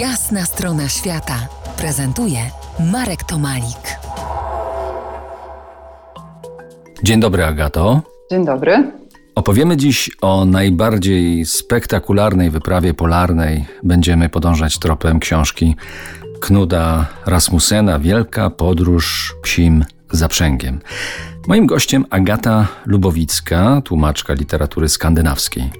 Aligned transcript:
Jasna 0.00 0.44
strona 0.44 0.88
świata 0.88 1.48
prezentuje 1.76 2.38
Marek 2.92 3.24
Tomalik. 3.24 3.98
Dzień 7.02 7.20
dobry, 7.20 7.44
Agato. 7.44 8.02
Dzień 8.30 8.44
dobry. 8.44 8.92
Opowiemy 9.34 9.76
dziś 9.76 10.10
o 10.20 10.44
najbardziej 10.44 11.46
spektakularnej 11.46 12.50
wyprawie 12.50 12.94
polarnej. 12.94 13.64
Będziemy 13.82 14.28
podążać 14.28 14.78
tropem 14.78 15.20
książki 15.20 15.76
Knuda 16.40 17.06
Rasmusena 17.26 17.98
Wielka 17.98 18.50
podróż 18.50 19.34
psim 19.42 19.84
zaprzęgiem. 20.10 20.80
Moim 21.48 21.66
gościem 21.66 22.04
Agata 22.10 22.66
Lubowicka, 22.86 23.80
tłumaczka 23.84 24.32
literatury 24.32 24.88
skandynawskiej. 24.88 25.70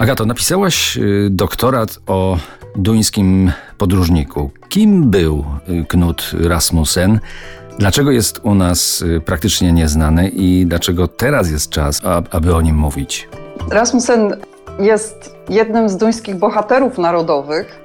Agato, 0.00 0.26
napisałaś 0.26 0.96
y, 0.96 1.28
doktorat 1.30 1.98
o 2.06 2.36
duńskim 2.76 3.52
podróżniku. 3.78 4.50
Kim 4.68 5.10
był 5.10 5.44
y, 5.68 5.84
Knud 5.88 6.30
Rasmussen? 6.40 7.20
Dlaczego 7.78 8.10
jest 8.10 8.40
u 8.42 8.54
nas 8.54 9.02
y, 9.02 9.20
praktycznie 9.20 9.72
nieznany 9.72 10.28
i 10.28 10.66
dlaczego 10.66 11.08
teraz 11.08 11.50
jest 11.50 11.70
czas, 11.70 12.00
aby 12.30 12.54
o 12.54 12.60
nim 12.60 12.76
mówić? 12.76 13.28
Rasmussen 13.70 14.36
jest 14.78 15.36
jednym 15.48 15.88
z 15.88 15.96
duńskich 15.96 16.36
bohaterów 16.36 16.98
narodowych. 16.98 17.84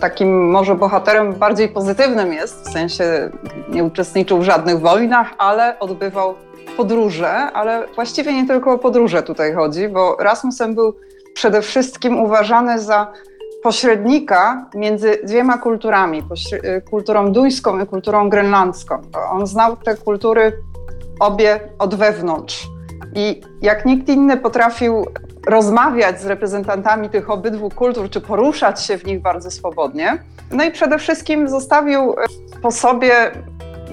Takim 0.00 0.50
może 0.50 0.74
bohaterem 0.74 1.34
bardziej 1.34 1.68
pozytywnym 1.68 2.32
jest, 2.32 2.68
w 2.68 2.72
sensie 2.72 3.30
nie 3.68 3.84
uczestniczył 3.84 4.38
w 4.38 4.44
żadnych 4.44 4.80
wojnach, 4.80 5.34
ale 5.38 5.78
odbywał 5.78 6.34
podróże, 6.76 7.32
ale 7.32 7.86
właściwie 7.94 8.32
nie 8.32 8.46
tylko 8.46 8.72
o 8.72 8.78
podróże 8.78 9.22
tutaj 9.22 9.54
chodzi, 9.54 9.88
bo 9.88 10.16
Rasmussen 10.20 10.74
był 10.74 10.94
przede 11.36 11.62
wszystkim 11.62 12.20
uważany 12.20 12.80
za 12.80 13.12
pośrednika 13.62 14.66
między 14.74 15.18
dwiema 15.24 15.58
kulturami, 15.58 16.22
y, 16.52 16.82
kulturą 16.90 17.32
duńską 17.32 17.80
i 17.80 17.86
kulturą 17.86 18.28
grenlandzką. 18.28 19.02
On 19.30 19.46
znał 19.46 19.76
te 19.76 19.96
kultury 19.96 20.52
obie 21.20 21.60
od 21.78 21.94
wewnątrz 21.94 22.66
i 23.14 23.40
jak 23.62 23.86
nikt 23.86 24.08
inny 24.08 24.36
potrafił 24.36 25.06
rozmawiać 25.46 26.20
z 26.20 26.26
reprezentantami 26.26 27.10
tych 27.10 27.30
obydwu 27.30 27.70
kultur, 27.70 28.10
czy 28.10 28.20
poruszać 28.20 28.82
się 28.82 28.98
w 28.98 29.04
nich 29.04 29.22
bardzo 29.22 29.50
swobodnie. 29.50 30.18
No 30.50 30.64
i 30.64 30.70
przede 30.70 30.98
wszystkim 30.98 31.48
zostawił 31.48 32.14
po 32.62 32.70
sobie 32.70 33.30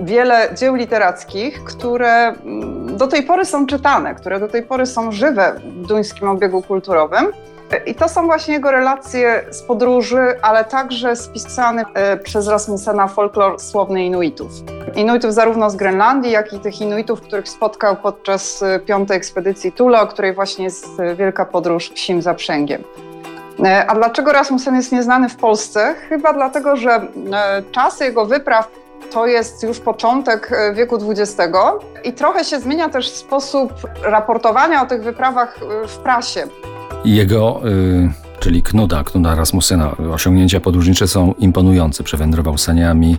wiele 0.02 0.50
dzieł 0.55 0.75
literackich, 0.75 1.63
które 1.63 2.28
mm, 2.28 2.83
do 2.94 3.08
tej 3.08 3.23
pory 3.23 3.45
są 3.45 3.67
czytane, 3.67 4.16
które 4.16 4.39
do 4.39 4.47
tej 4.47 4.63
pory 4.63 4.86
są 4.86 5.11
żywe 5.11 5.55
w 5.66 5.88
duńskim 5.88 6.30
obiegu 6.30 6.61
kulturowym. 6.61 7.27
I 7.85 7.95
to 7.95 8.09
są 8.09 8.25
właśnie 8.25 8.53
jego 8.53 8.72
relacje 8.72 9.44
z 9.50 9.61
podróży, 9.61 10.19
ale 10.41 10.66
także 10.66 11.16
spisany 11.16 11.83
e, 11.94 12.17
przez 12.17 12.47
Rasmussena 12.47 13.08
folklor 13.08 13.59
słowny 13.59 14.05
Inuitów. 14.05 14.52
Inuitów 14.95 15.33
zarówno 15.33 15.69
z 15.69 15.75
Grenlandii, 15.75 16.31
jak 16.31 16.53
i 16.53 16.59
tych 16.59 16.81
Inuitów, 16.81 17.22
których 17.22 17.50
spotkał 17.50 17.95
podczas 17.95 18.63
e, 18.63 18.80
piątej 18.80 19.17
ekspedycji 19.17 19.72
Tula, 19.72 20.02
o 20.02 20.07
której 20.07 20.33
właśnie 20.33 20.66
jest 20.66 21.00
e, 21.00 21.16
wielka 21.16 21.45
podróż 21.45 21.89
psim 21.89 22.22
zaprzęgiem. 22.22 22.83
A 23.88 23.95
dlaczego 23.95 24.31
Rasmussen 24.31 24.75
jest 24.75 24.91
nieznany 24.91 25.30
w 25.30 25.35
Polsce? 25.35 25.95
Chyba 26.09 26.33
dlatego, 26.33 26.75
że 26.75 27.02
czasy 27.72 28.05
jego 28.05 28.25
wypraw 28.25 28.69
to 29.14 29.28
jest 29.28 29.64
już 29.64 29.80
początek 29.80 30.52
wieku 30.73 31.00
XX 31.11 31.38
i 32.03 32.14
trochę 32.14 32.44
się 32.44 32.59
zmienia 32.59 32.89
też 32.89 33.09
sposób 33.09 33.73
raportowania 34.03 34.83
o 34.83 34.86
tych 34.86 35.03
wyprawach 35.03 35.59
w 35.88 35.97
prasie. 35.97 36.44
Jego, 37.06 37.61
y, 37.67 38.39
czyli 38.39 38.64
Knuda, 38.64 39.03
Knuda 39.03 39.36
Rasmussena, 39.36 39.95
osiągnięcia 40.14 40.59
podróżnicze 40.59 41.08
są 41.08 41.34
imponujące. 41.39 42.03
Przewędrował 42.03 42.58
saniami 42.58 43.17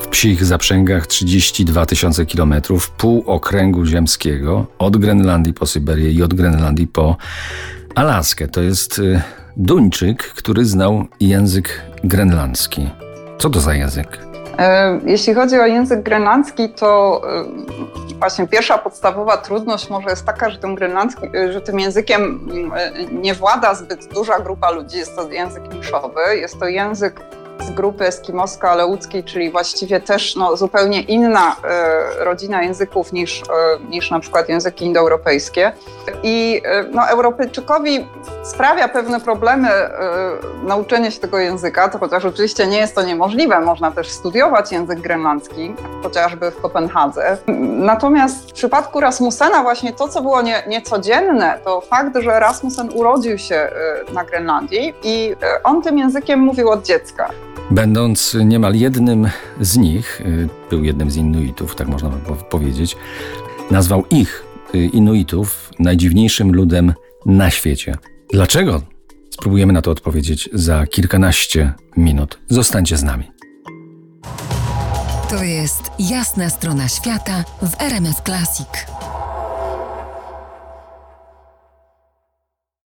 w 0.00 0.06
psich 0.06 0.44
zaprzęgach 0.44 1.06
32 1.06 1.86
tysiące 1.86 2.26
kilometrów, 2.26 2.90
pół 2.90 3.24
okręgu 3.26 3.84
ziemskiego, 3.84 4.66
od 4.78 4.96
Grenlandii 4.96 5.54
po 5.54 5.66
Syberię 5.66 6.10
i 6.10 6.22
od 6.22 6.34
Grenlandii 6.34 6.86
po 6.86 7.16
Alaskę. 7.94 8.48
To 8.48 8.62
jest 8.62 8.98
y, 8.98 9.22
Duńczyk, 9.56 10.22
który 10.22 10.64
znał 10.64 11.04
język 11.20 11.80
grenlandzki. 12.04 12.88
Co 13.38 13.50
to 13.50 13.60
za 13.60 13.74
język? 13.74 14.33
E, 14.58 15.00
jeśli 15.04 15.34
chodzi 15.34 15.60
o 15.60 15.66
język 15.66 16.02
grenlandzki, 16.02 16.68
to 16.68 17.20
e, 17.24 17.44
właśnie 18.18 18.48
pierwsza 18.48 18.78
podstawowa 18.78 19.36
trudność 19.36 19.90
może 19.90 20.10
jest 20.10 20.26
taka, 20.26 20.50
że 20.50 20.58
tym, 20.58 20.74
grenlandzki, 20.74 21.26
że 21.50 21.60
tym 21.60 21.80
językiem 21.80 22.50
e, 22.76 22.92
nie 23.12 23.34
włada 23.34 23.74
zbyt 23.74 24.14
duża 24.14 24.40
grupa 24.40 24.70
ludzi. 24.70 24.98
Jest 24.98 25.16
to 25.16 25.28
język 25.28 25.74
niszowy, 25.74 26.36
jest 26.36 26.60
to 26.60 26.68
język 26.68 27.20
z 27.64 27.70
grupy 27.70 28.04
eskimosko-aleuckiej, 28.04 29.24
czyli 29.24 29.50
właściwie 29.50 30.00
też 30.00 30.36
no, 30.36 30.56
zupełnie 30.56 31.00
inna 31.02 31.56
e, 31.64 32.24
rodzina 32.24 32.62
języków 32.62 33.12
niż, 33.12 33.42
e, 33.42 33.44
niż 33.88 34.10
na 34.10 34.20
przykład 34.20 34.48
języki 34.48 34.84
indoeuropejskie. 34.84 35.72
I 36.22 36.62
e, 36.64 36.82
no, 36.82 37.08
Europejczykowi 37.08 38.08
sprawia 38.42 38.88
pewne 38.88 39.20
problemy 39.20 39.68
nauczenie 40.62 41.10
się 41.10 41.20
tego 41.20 41.38
języka, 41.38 41.88
to 41.88 41.98
chociaż 41.98 42.24
oczywiście 42.24 42.66
nie 42.66 42.78
jest 42.78 42.94
to 42.94 43.02
niemożliwe, 43.02 43.60
można 43.60 43.90
też 43.90 44.08
studiować 44.08 44.72
język 44.72 45.00
grenlandzki, 45.00 45.74
chociażby 46.02 46.50
w 46.50 46.60
Kopenhadze. 46.60 47.38
Natomiast 47.76 48.50
w 48.50 48.52
przypadku 48.52 49.00
Rasmussena 49.00 49.62
właśnie 49.62 49.92
to, 49.92 50.08
co 50.08 50.22
było 50.22 50.42
nie, 50.42 50.62
niecodzienne, 50.66 51.58
to 51.64 51.80
fakt, 51.80 52.16
że 52.16 52.40
Rasmussen 52.40 52.88
urodził 52.94 53.38
się 53.38 53.70
na 54.12 54.24
Grenlandii 54.24 54.94
i 55.02 55.36
on 55.64 55.82
tym 55.82 55.98
językiem 55.98 56.40
mówił 56.40 56.70
od 56.70 56.82
dziecka. 56.82 57.30
Będąc 57.70 58.36
niemal 58.44 58.74
jednym 58.74 59.28
z 59.60 59.76
nich, 59.76 60.20
y, 60.20 60.48
był 60.70 60.84
jednym 60.84 61.10
z 61.10 61.16
Inuitów, 61.16 61.76
tak 61.76 61.88
można 61.88 62.10
powiedzieć, 62.50 62.96
nazwał 63.70 64.04
ich, 64.10 64.44
y, 64.74 64.78
Inuitów, 64.84 65.70
najdziwniejszym 65.78 66.52
ludem 66.52 66.94
na 67.26 67.50
świecie. 67.50 67.96
Dlaczego? 68.32 68.82
Spróbujemy 69.30 69.72
na 69.72 69.82
to 69.82 69.90
odpowiedzieć 69.90 70.48
za 70.52 70.86
kilkanaście 70.86 71.72
minut. 71.96 72.38
Zostańcie 72.48 72.96
z 72.96 73.02
nami. 73.02 73.30
To 75.30 75.44
jest 75.44 75.82
jasna 75.98 76.50
strona 76.50 76.88
świata 76.88 77.44
w 77.62 77.80
RMS 77.82 78.22
Classic. 78.24 78.68